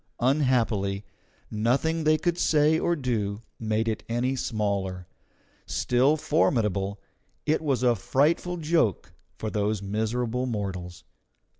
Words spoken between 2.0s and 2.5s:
they could